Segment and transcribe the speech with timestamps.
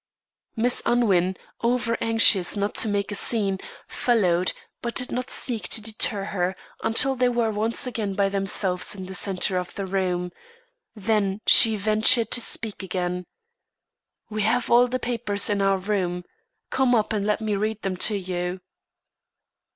[0.55, 5.79] Miss Unwin, over anxious not to make a scene, followed, but did not seek to
[5.79, 10.31] deter her, until they were once again by themselves in the centre of the room.
[10.95, 13.27] Then she ventured to speak again:
[14.27, 16.23] "We have all the papers in our room.
[16.71, 18.59] Come up, and let me read them to you."